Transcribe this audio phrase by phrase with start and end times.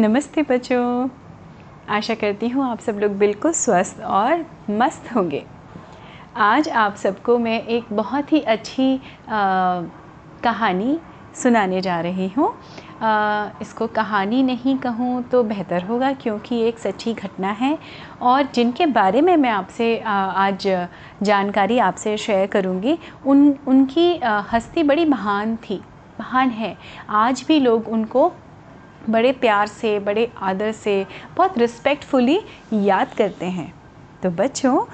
[0.00, 1.08] नमस्ते बच्चों।
[1.90, 5.42] आशा करती हूँ आप सब लोग बिल्कुल स्वस्थ और मस्त होंगे।
[6.38, 9.80] आज आप सबको मैं एक बहुत ही अच्छी आ,
[10.44, 10.98] कहानी
[11.42, 12.52] सुनाने जा रही हूँ।
[13.62, 17.76] इसको कहानी नहीं कहूँ तो बेहतर होगा क्योंकि एक सच्ची घटना है
[18.22, 20.68] और जिनके बारे में मैं आपसे आज
[21.22, 24.10] जानकारी आपसे शेयर करूँगी उन उनकी
[24.52, 25.82] हस्ती बड़ी महान थी
[26.20, 26.76] महान है।
[27.10, 28.32] आज भी लोग उनको
[29.10, 31.06] बड़े प्यार से, बड़े आदर से,
[31.36, 32.40] बहुत रिस्पेक्टफुली
[32.72, 33.72] याद करते हैं।
[34.22, 34.84] तो बच्चों,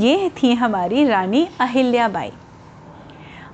[0.00, 2.32] ये थी हमारी रानी अहिल्याबाई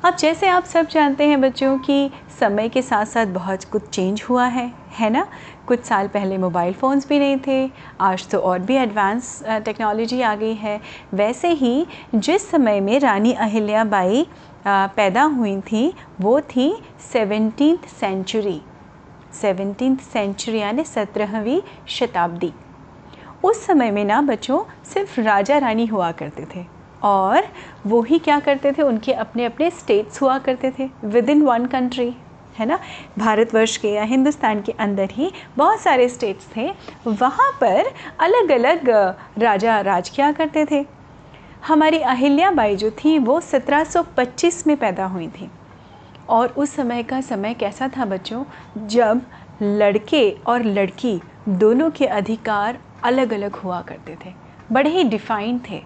[0.05, 2.11] अब जैसे आप सब जानते हैं बच्चों कि
[2.41, 5.27] समय के साथ साथ बहुत कुछ चेंज हुआ है है ना?
[5.67, 10.35] कुछ साल पहले मोबाइल फ़ोन्स भी नहीं थे, आज तो और भी एडवांस टेक्नोलॉजी आ
[10.35, 10.81] गई है।
[11.15, 14.27] वैसे ही जिस समय में रानी अहिल्याबाई
[14.67, 16.73] पैदा हुई थी, वो थी
[17.13, 18.61] सेवनटीन सेंचुरी
[19.33, 22.53] सेवनटीन सेंचुरी यानी सत्रहवीं शताब्दी।
[23.45, 26.65] उस समय में ना बच्चों सिर्फ़ राजा रानी हुआ करते थे
[27.03, 27.45] और
[27.87, 28.83] वो ही क्या करते थे?
[28.83, 32.15] उनके अपने अपने स्टेट्स हुआ करते थे विद इन वन कंट्री
[32.59, 32.79] है ना?
[33.19, 36.71] भारतवर्ष के या हिंदुस्तान के अंदर ही बहुत सारे स्टेट्स थे।
[37.07, 38.89] वहाँ पर अलग अलग
[39.39, 40.85] राजा राज किया करते थे।
[41.67, 45.51] हमारी अहिल्या बाई जो थी वो 1725 में पैदा हुई थी।
[46.29, 48.45] और उस समय का समय कैसा था बच्चों?
[48.87, 49.21] जब
[49.63, 54.33] लड़के और लड़की दोनों के अधिकार अलग अलग हुआ करते थे,
[54.73, 55.83] बड़े ही डिफाइंड थे।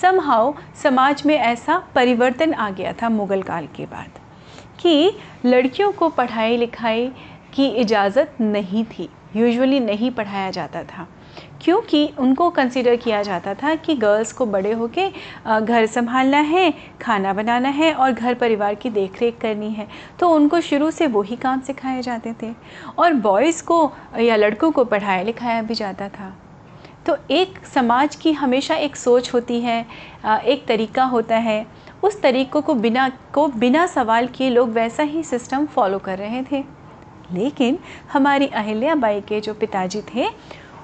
[0.00, 4.18] समहाउ समाज में ऐसा परिवर्तन आ गया था मुग़ल काल के बाद
[4.80, 5.12] कि
[5.46, 7.10] लड़कियों को पढ़ाई लिखाई
[7.54, 11.06] की इजाज़त नहीं थी यूजुअली नहीं पढ़ाया जाता था।
[11.62, 15.08] क्योंकि उनको कंसिडर किया जाता था कि गर्ल्स को बड़े होके
[15.60, 19.86] घर संभालना है, खाना बनाना है और घर परिवार की देख रेख करनी है।
[20.18, 22.52] तो उनको शुरू से वही काम सिखाए जाते थे
[22.98, 26.34] और बॉयज़ को या लड़कों को पढ़ाया लिखाया भी जाता था।
[27.06, 29.80] तो एक समाज की हमेशा एक सोच होती है
[30.26, 31.66] एक तरीका होता है।
[32.02, 36.42] उस तरीक़ों को बिना को बिना सवाल किए लोग वैसा ही सिस्टम फॉलो कर रहे
[36.42, 36.64] थे।
[37.32, 37.78] लेकिन
[38.12, 40.26] हमारी अहिल्या बाई के जो पिताजी थे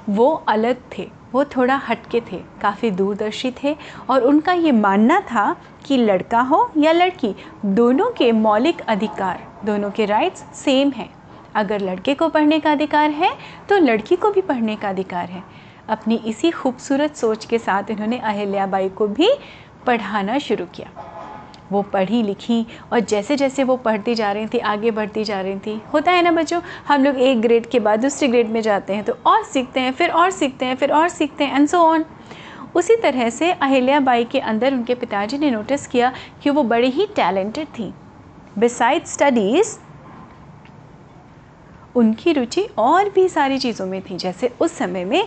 [0.09, 3.77] वो अलग थे, वो थोड़ा हटके थे, काफ़ी दूरदर्शी थे
[4.11, 5.55] और उनका ये मानना था
[5.87, 7.35] कि लड़का हो या लड़की,
[7.67, 11.11] दोनों के मौलिक अधिकार, दोनों के राइट्स सेम हैं।
[11.55, 13.31] अगर लड़के को पढ़ने का अधिकार है
[13.69, 15.43] तो लड़की को भी पढ़ने का अधिकार है।
[15.89, 19.31] अपनी इसी खूबसूरत सोच के साथ इन्होंने अहिल्याबाई को भी
[19.87, 20.89] पढ़ाना शुरू किया।
[21.73, 25.59] वो पढ़ी लिखी और जैसे जैसे वो पढ़ती जा रही थी, आगे बढ़ती जा रही
[25.59, 28.93] थी। होता है ना बच्चों, हम लोग एक ग्रेड के बाद दूसरे ग्रेड में जाते
[28.93, 31.79] हैं तो और सीखते हैं, फिर और सीखते हैं, फिर और सीखते हैं एंड सो
[31.79, 32.05] ऑन
[32.77, 36.13] उसी तरह से अहिल्या बाई के अंदर उनके पिताजी ने नोटिस किया
[36.43, 37.93] कि वो बड़ी ही टैलेंटेड थी।
[38.59, 39.77] बिसाइड स्टडीज़
[41.99, 45.23] उनकी रुचि और भी सारी चीज़ों में थी। जैसे उस समय में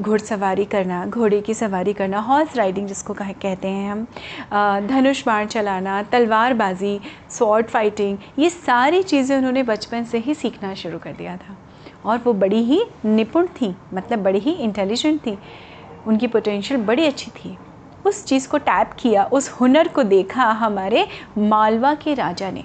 [0.00, 5.46] घुड़सवारी करना, घोड़े की सवारी करना हॉर्स राइडिंग जिसको कह, कहते हैं हम धनुष बाण
[5.46, 6.98] चलाना, तलवारबाजी
[7.30, 11.56] स्वॉर्ड फाइटिंग ये सारी चीज़ें उन्होंने बचपन से ही सीखना शुरू कर दिया था।
[12.04, 15.38] और वो बड़ी ही निपुण थी मतलब बड़ी ही इंटेलिजेंट थी।
[16.06, 17.56] उनकी पोटेंशियल बड़ी अच्छी थी।
[18.06, 21.06] उस चीज़ को टैप किया, उस हुनर को देखा हमारे
[21.38, 22.64] मालवा के राजा ने।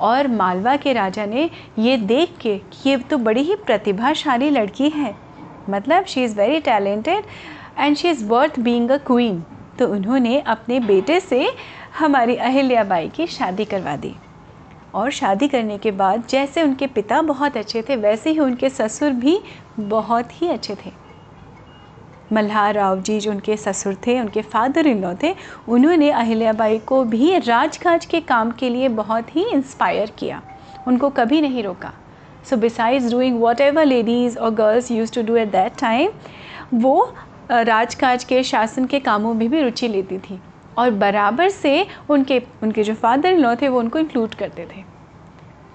[0.00, 4.88] और मालवा के राजा ने ये देख के कि ये तो बड़ी ही प्रतिभाशाली लड़की
[4.88, 5.14] है।
[5.70, 7.24] मतलब she is very talented
[7.78, 9.42] and she is worth being a queen
[9.78, 11.48] तो उन्होंने अपने बेटे से
[11.98, 14.14] हमारी अहिल्या बाई की शादी करवा दी।
[14.94, 19.10] और शादी करने के बाद जैसे उनके पिता बहुत अच्छे थे, वैसे ही उनके ससुर
[19.10, 19.38] भी
[19.80, 21.05] बहुत ही अच्छे थे।
[22.32, 25.34] मल्हार राव जी जो उनके ससुर थे, उनके फादर इन लॉ थे,
[25.68, 30.42] उन्होंने अहिल्याबाई को भी राजकाज के काम के लिए बहुत ही इंस्पायर किया।
[30.88, 31.92] उनको कभी नहीं रोका।
[32.50, 36.10] So besides doing whatever ladies और girls use to do at that time
[36.74, 37.14] वो
[37.50, 40.40] राजकाज के, शासन के कामों में भी रुचि लेती थी।
[40.78, 44.84] और बराबर से उनके उनके जो फादर इन लॉ थे, वो उनको इंक्लूड करते थे।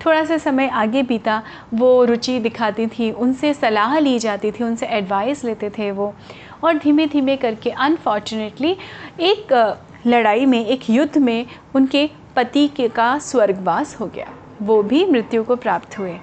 [0.05, 1.41] थोड़ा सा समय आगे बीता,
[1.73, 6.13] वो रुचि दिखाती थी, उनसे सलाह ली जाती थी, उनसे एडवाइस लेते थे वो।
[6.63, 8.77] और धीमे धीमे करके अनफॉर्चुनेटली
[9.19, 9.77] एक
[10.07, 14.27] लड़ाई में, एक युद्ध में उनके पति के का स्वर्गवास हो गया।
[14.61, 16.17] वो भी मृत्यु को प्राप्त हुए।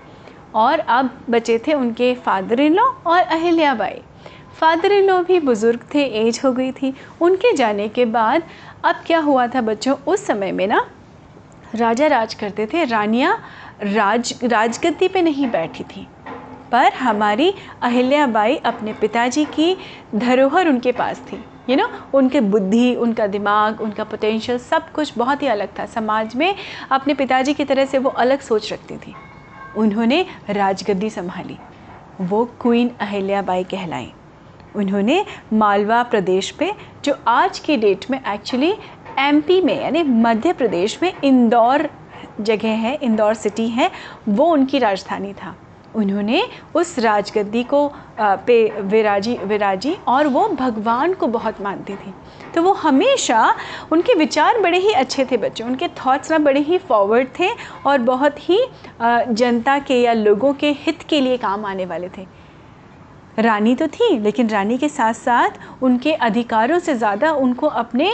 [0.55, 4.01] और अब बचे थे उनके फादर इन लॉ और अहिल्याबाई।
[4.61, 8.43] फादर इन लॉ भी बुज़ुर्ग थे एज हो गई थी। उनके जाने के बाद
[8.85, 9.97] अब क्या हुआ था बच्चों?
[10.07, 10.87] उस समय में ना,
[11.75, 13.39] राजा राज करते थे। रानियाँ
[13.83, 16.07] राज, राजगद्दी पे नहीं बैठी थी।
[16.73, 19.77] पर हमारी अहिल्याबाई अपने पिताजी की
[20.15, 24.91] धरोहर उनके पास थी। यू you नो know, उनके बुद्धि उनका दिमाग उनका पोटेंशियल सब
[24.93, 26.55] कुछ बहुत ही अलग था। समाज में
[26.91, 29.15] अपने पिताजी की तरह से वो अलग सोच रखती थी।
[29.77, 31.59] उन्होंने राजगद्दी संभाली।
[32.21, 34.13] वो क्वीन अहिल्याबाई कहलाई।
[34.77, 36.73] उन्होंने मालवा प्रदेश पे
[37.05, 38.75] जो आज की डेट में एक्चुअली
[39.19, 41.89] एमपी में यानी मध्य प्रदेश में इंदौर
[42.41, 43.91] जगह है इंदौर सिटी है
[44.29, 45.55] वो उनकी राजधानी था।
[45.95, 46.43] उन्होंने
[46.75, 47.91] उस राजगद्दी को
[48.21, 52.13] पे विराजी विराजी और वो भगवान को बहुत मानती थी।
[52.55, 53.55] तो वो हमेशा
[53.93, 57.49] उनके विचार बड़े ही अच्छे थे बच्चों। उनके थॉट्स ना बड़े ही फॉरवर्ड थे
[57.87, 58.61] और बहुत ही
[59.01, 62.27] जनता के या लोगों के हित के लिए काम आने वाले थे।
[63.37, 68.11] रानी तो थी, लेकिन रानी के साथ साथ उनके अधिकारों से ज़्यादा उनको अपने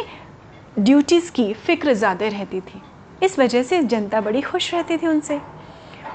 [0.77, 2.83] ड्यूटीज़ की फ़िक्र ज़्यादा रहती थी।
[3.23, 5.41] इस वजह से जनता बड़ी खुश रहती थी उनसे।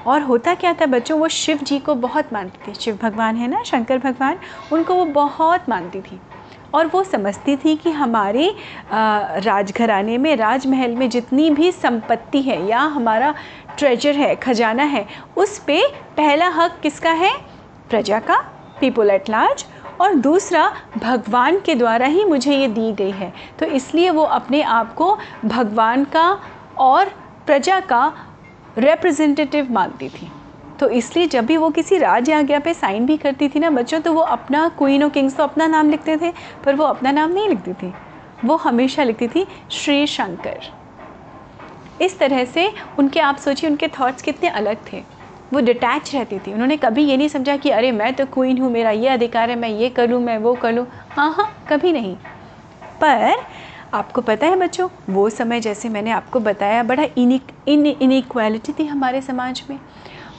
[0.06, 3.48] और होता क्या था बच्चों, वो शिव जी को बहुत मानती थी। शिव भगवान है
[3.48, 4.38] ना, शंकर भगवान,
[4.72, 6.20] उनको वो बहुत मानती थी।
[6.74, 8.54] और वो समझती थी कि हमारे
[8.92, 13.34] राजघराने में, राजमहल में जितनी भी संपत्ति है या हमारा
[13.78, 15.06] ट्रेजर है, खजाना है,
[15.36, 15.82] उस पे
[16.16, 17.32] पहला हक किसका है?
[17.90, 18.36] प्रजा का
[18.80, 19.64] पीपल एट लार्ज
[20.00, 24.62] और दूसरा, भगवान के द्वारा ही मुझे ये दी गई है। तो इसलिए वो अपने
[24.62, 26.30] आप को भगवान का
[26.78, 27.08] और
[27.46, 28.12] प्रजा का
[28.78, 30.32] रिप्रेजेंटेटिव मानती थी।
[30.80, 34.00] तो इसलिए जब भी वो किसी राज आज्ञा पे साइन भी करती थी ना बच्चों
[34.00, 36.32] तो वो अपना क्वीन ऑफ़ किंग्स तो अपना नाम लिखते थे,
[36.64, 37.94] पर वो अपना नाम नहीं लिखती थी।
[38.44, 40.60] वो हमेशा लिखती थी, श्री शंकर।
[42.02, 45.02] इस तरह से उनके, आप सोचिए, उनके थॉट्स कितने अलग थे।
[45.52, 48.70] वो डिटैच रहती थी। उन्होंने कभी ये नहीं समझा कि, अरे, मैं तो क्वीन हूँ,
[48.70, 52.16] मेरा ये अधिकार है, मैं ये करूँ, मैं वो करूँ। हाँ हाँ कभी नहीं।
[53.00, 53.34] पर
[53.94, 59.20] आपको पता है बच्चों, वो समय जैसे मैंने आपको बताया, बड़ा इन, इनक्वालिटी थी हमारे
[59.20, 59.78] समाज में।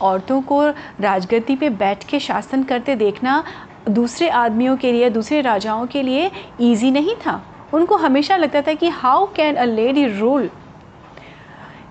[0.01, 3.43] औरतों को राजगद्दी पे बैठ के शासन करते देखना
[3.89, 6.31] दूसरे आदमियों के लिए, दूसरे राजाओं के लिए
[6.61, 7.41] इजी नहीं था।
[7.73, 10.49] उनको हमेशा लगता था कि how can a lady rule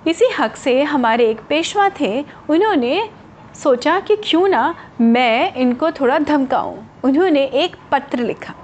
[0.07, 3.09] इसी हक से हमारे एक पेशवा थे, उन्होंने
[3.55, 8.55] सोचा कि क्यों ना मैं इनको थोड़ा धमकाऊं। उन्होंने एक पत्र लिखा,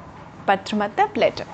[0.48, 1.44] पत्र मतलब लेटर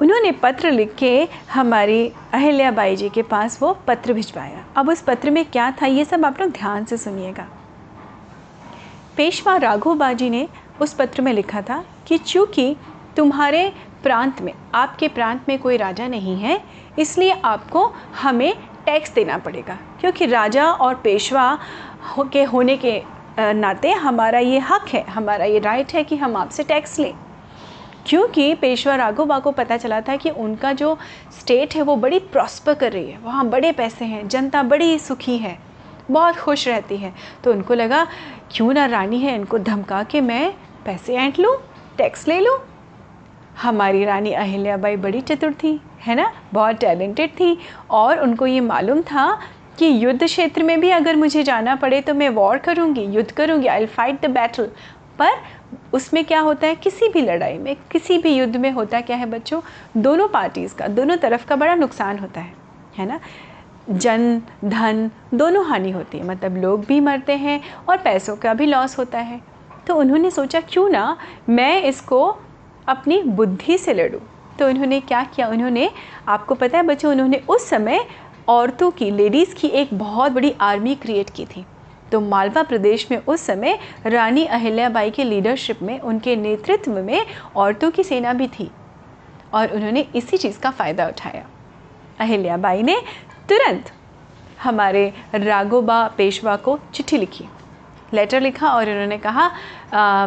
[0.00, 5.30] उन्होंने पत्र लिख के हमारी अहिल्याबाई जी के पास वो पत्र भिजवाया। अब उस पत्र
[5.30, 7.46] में क्या था, ये सब आप लोग ध्यान से सुनिएगा।
[9.16, 10.46] पेशवा राघव बाजी ने
[10.80, 12.76] उस पत्र में लिखा था कि चूँकि
[13.16, 13.68] तुम्हारे
[14.02, 16.60] प्रांत में, आपके प्रांत में कोई राजा नहीं है,
[16.98, 17.86] इसलिए आपको
[18.22, 18.54] हमें
[18.86, 21.58] टैक्स देना पड़ेगा। क्योंकि राजा और पेशवा
[22.08, 23.00] हो के होने के
[23.38, 27.14] नाते हमारा ये हक है, हमारा ये राइट है कि हम आपसे टैक्स लें।
[28.08, 30.96] क्योंकि पेशवा राघोबा को पता चला था कि उनका जो
[31.40, 35.36] स्टेट है वो बड़ी प्रॉस्पर कर रही है। वहाँ बड़े पैसे हैं, जनता बड़ी सुखी
[35.38, 35.58] है,
[36.10, 37.12] बहुत खुश रहती है।
[37.44, 38.06] तो उनको लगा,
[38.52, 40.52] क्यों ना रानी है इनको धमका के मैं
[40.84, 41.56] पैसे ऐंठ लूँ
[41.98, 42.58] टैक्स ले लूँ?
[43.56, 46.32] हमारी रानी अहिल्याबाई बड़ी चतुर थी, है ना?
[46.52, 47.56] बहुत टैलेंटेड थी।
[47.90, 49.30] और उनको ये मालूम था
[49.78, 53.66] कि युद्ध क्षेत्र में भी अगर मुझे जाना पड़े तो मैं वॉर करूँगी, युद्ध करूँगी
[53.66, 54.70] आई फाइट द बैटल
[55.18, 55.36] पर
[55.92, 59.26] उसमें क्या होता है, किसी भी लड़ाई में, किसी भी युद्ध में होता क्या है
[59.26, 59.60] बच्चों,
[59.96, 62.52] दोनों पार्टीज़ का, दोनों तरफ़ का बड़ा नुकसान होता है
[62.98, 63.20] है ना?
[63.90, 68.66] जन, धन दोनों हानि होती है मतलब लोग भी मरते हैं और पैसों का भी
[68.66, 69.40] लॉस होता है।
[69.86, 71.16] तो उन्होंने सोचा, क्यों ना
[71.48, 72.36] मैं इसको
[72.88, 74.20] अपनी बुद्धि से लड़ूँ?
[74.58, 75.48] तो उन्होंने क्या किया?
[75.48, 75.90] उन्होंने,
[76.28, 78.04] आपको पता है बच्चों, उन्होंने उस समय
[78.48, 81.64] औरतों की लेडीज़ की एक बहुत बड़ी आर्मी क्रिएट की थी।
[82.12, 87.20] तो मालवा प्रदेश में उस समय रानी अहिल्याबाई के लीडरशिप में उनके नेतृत्व में
[87.56, 88.70] औरतों की सेना भी थी
[89.54, 91.44] और उन्होंने इसी चीज़ का फ़ायदा उठाया।
[92.20, 92.96] अहिल्याबाई ने
[93.48, 93.92] तुरंत
[94.62, 97.44] हमारे राघोबा पेशवा को चिट्ठी लिखी
[98.14, 99.50] लेटर लिखा और उन्होंने कहा
[99.94, 100.26] आ,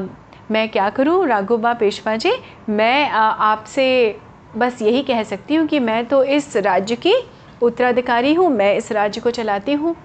[0.52, 1.26] मैं क्या करूँ?
[1.28, 2.32] राघोबा पेशवा जी
[2.70, 4.20] मैं आपसे
[4.58, 7.14] बस यही कह सकती हूँ कि मैं तो इस राज्य की
[7.62, 9.96] उत्तराधिकारी हूँ मैं इस राज्य को चलाती हूँ।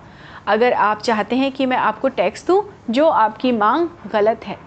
[0.46, 4.58] अगर आप चाहते हैं कि मैं आपको टैक्स दूँ, जो आपकी मांग गलत है,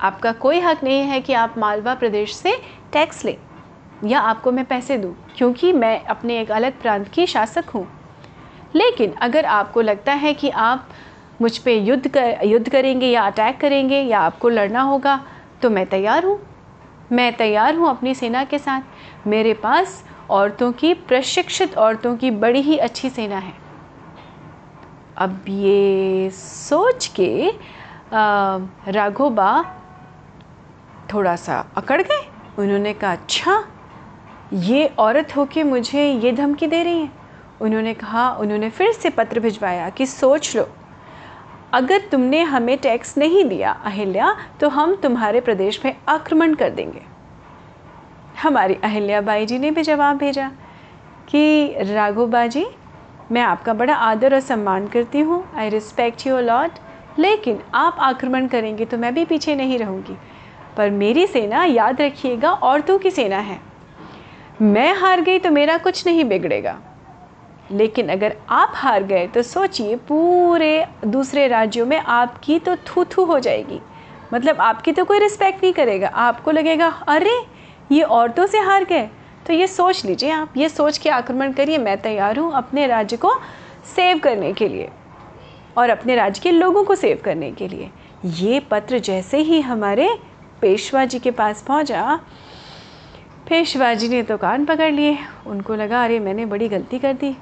[0.00, 2.52] आपका कोई हक नहीं है कि आप मालवा प्रदेश से
[2.92, 3.36] टैक्स लें,
[4.04, 7.86] या आपको मैं पैसे दूँ, क्योंकि मैं अपने एक अलग प्रांत की शासक हूँ।
[8.74, 10.88] लेकिन अगर आपको लगता है कि आप
[11.40, 15.18] मुझ पर युद्ध कर, युद्ध करेंगे या अटैक करेंगे, या आपको लड़ना होगा
[15.62, 16.38] तो मैं तैयार हूँ।
[17.12, 22.60] मैं तैयार हूँ अपनी सेना के साथ। मेरे पास औरतों की प्रशिक्षित औरतों की बड़ी
[22.60, 23.69] ही अच्छी सेना है।
[25.20, 27.52] अब ये सोच के
[28.92, 29.50] राघोबा
[31.12, 32.22] थोड़ा सा अकड़ गए।
[32.58, 33.64] उन्होंने कहा अच्छा
[34.52, 37.10] ये औरत होके मुझे ये धमकी दे रही है।
[37.60, 40.68] उन्होंने कहा, उन्होंने फिर से पत्र भिजवाया कि सोच लो।
[41.72, 47.02] अगर तुमने हमें टैक्स नहीं दिया, अहिल्या तो हम तुम्हारे प्रदेश में आक्रमण कर देंगे।
[48.42, 50.50] हमारी अहिल्या बाई जी ने भी जवाब भेजा
[51.28, 52.66] कि, राघोबा जी
[53.32, 56.70] मैं आपका बड़ा आदर और सम्मान करती हूँ। आई रिस्पेक्ट यू लॉट
[57.18, 60.16] लेकिन आप आक्रमण करेंगे तो मैं भी पीछे नहीं रहूँगी।
[60.76, 63.60] पर मेरी सेना याद रखिएगा, औरतों की सेना है।
[64.62, 66.78] मैं हार गई तो मेरा कुछ नहीं बिगड़ेगा।
[67.72, 73.24] लेकिन अगर आप हार गए तो सोचिए, पूरे दूसरे राज्यों में आपकी तो थू थू
[73.24, 73.80] हो जाएगी।
[74.34, 77.46] मतलब आपकी तो कोई रिस्पेक्ट नहीं करेगा। आपको लगेगा, अरे,
[77.92, 79.08] ये औरतों से हार गए।
[79.46, 83.16] तो ये सोच लीजिए आप, ये सोच के आक्रमण करिए। मैं तैयार हूँ अपने राज्य
[83.16, 83.32] को
[83.96, 84.88] सेव करने के लिए
[85.76, 87.90] और अपने राज्य के लोगों को सेव करने के लिए।
[88.26, 90.08] ये पत्र जैसे ही हमारे
[90.60, 92.18] पेशवा जी के पास पहुँचा
[93.48, 95.16] पेशवा जी ने तो कान पकड़ लिए।
[95.46, 97.34] उनको लगा, अरे, मैंने बड़ी गलती कर दी।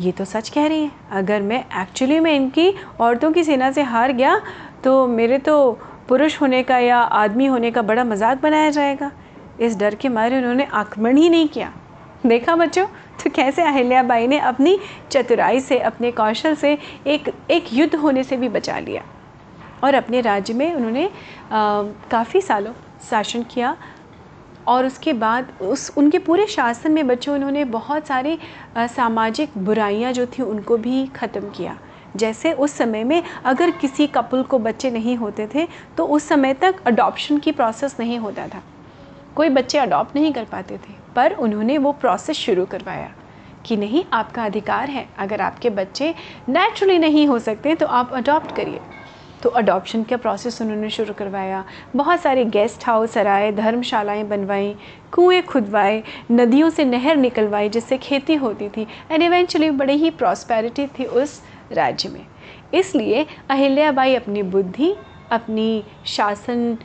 [0.00, 3.82] ये तो सच कह रही है। अगर मैं एक्चुअली में इनकी औरतों की सेना से
[3.82, 4.40] हार गया
[4.84, 5.70] तो मेरे तो
[6.08, 9.10] पुरुष होने का या आदमी होने का बड़ा मज़ाक बनाया जाएगा।
[9.60, 11.72] इस डर के मारे उन्होंने आक्रमण ही नहीं किया।
[12.26, 12.86] देखा बच्चों
[13.16, 14.78] तो कैसे अहिल्याबाई ने अपनी
[15.10, 19.02] चतुराई से, अपने कौशल से एक एक युद्ध होने से भी बचा लिया।
[19.84, 21.08] और अपने राज्य में उन्होंने
[21.52, 22.72] काफ़ी सालों
[23.10, 23.76] शासन किया।
[24.66, 28.38] और उसके बाद उस, उनके पूरे शासन में बच्चों उन्होंने बहुत सारी
[28.76, 31.76] सामाजिक बुराइयाँ जो थी उनको भी ख़त्म किया।
[32.16, 36.54] जैसे उस समय में अगर किसी कपल को बच्चे नहीं होते थे तो उस समय
[36.54, 38.62] तक अडॉप्शन की प्रोसेस नहीं होता था।
[39.36, 43.10] कोई बच्चे अडॉप्ट नहीं कर पाते थे, पर उन्होंने वो प्रोसेस शुरू करवाया
[43.64, 46.14] कि नहीं, आपका अधिकार है, अगर आपके बच्चे
[46.48, 48.80] नेचुरली नहीं हो सकते तो आप अडॉप्ट करिए।
[49.42, 51.64] तो अडॉप्शन का प्रोसेस उन्होंने शुरू करवाया।
[51.96, 54.74] बहुत सारे गेस्ट हाउस सराय, धर्मशालाएँ बनवाई,
[55.12, 60.86] कुएँ खुदवाए, नदियों से नहर निकलवाई, जिससे खेती होती थी एंड इवेंचुअली बड़ी ही प्रॉस्पेरिटी
[60.88, 61.40] थी उस
[61.72, 62.26] राज्य में।
[62.74, 64.94] इसलिए अहिल्याबाई अपनी बुद्धि,
[65.30, 66.76] अपनी शासन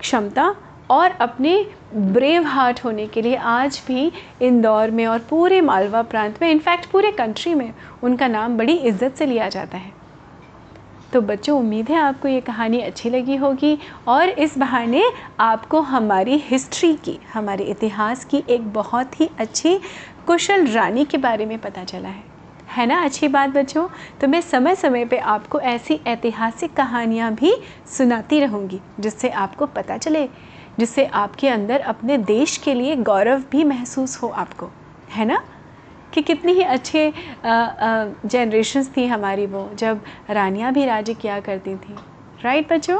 [0.00, 0.54] क्षमता
[0.90, 4.10] और अपने ब्रेव हार्ट होने के लिए आज भी
[4.42, 9.14] इंदौर में और पूरे मालवा प्रांत में इनफैक्ट पूरे कंट्री में उनका नाम बड़ी इज़्ज़त
[9.14, 9.92] से लिया जाता है।
[11.12, 13.78] तो बच्चों, उम्मीद है आपको ये कहानी अच्छी लगी होगी
[14.08, 15.02] और इस बहाने
[15.40, 19.78] आपको हमारी हिस्ट्री की, हमारे इतिहास की एक बहुत ही अच्छी
[20.26, 22.24] कुशल रानी के बारे में पता चला है।
[22.68, 23.86] है ना अच्छी बात बच्चों?
[24.20, 27.54] तो मैं समय समय पे आपको ऐसी ऐतिहासिक कहानियाँ भी
[27.96, 30.28] सुनाती रहूँगी जिससे आपको पता चले
[30.78, 34.70] जिससे आपके अंदर अपने देश के लिए गौरव भी महसूस हो आपको,
[35.10, 35.42] है ना?
[36.12, 37.12] कि कितनी ही अच्छे
[37.44, 41.94] जनरेशन्स थी हमारी वो, जब रानियाँ भी राज्य किया करती थी
[42.40, 42.98] राइट बच्चों?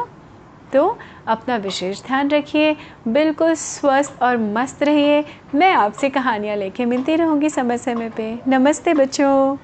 [0.73, 2.76] तो अपना विशेष ध्यान रखिए,
[3.08, 8.94] बिल्कुल स्वस्थ और मस्त रहिए। मैं आपसे कहानियाँ लेके मिलती रहूँगी समय समय पे। नमस्ते
[8.94, 9.56] बच्चों।